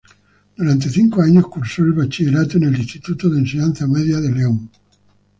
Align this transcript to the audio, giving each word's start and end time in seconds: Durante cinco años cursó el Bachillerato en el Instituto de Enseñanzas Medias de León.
Durante 0.55 0.89
cinco 0.89 1.21
años 1.21 1.45
cursó 1.47 1.83
el 1.83 1.93
Bachillerato 1.93 2.57
en 2.57 2.63
el 2.63 2.75
Instituto 2.79 3.29
de 3.29 3.37
Enseñanzas 3.37 3.87
Medias 3.87 4.23
de 4.23 4.31
León. 4.31 4.67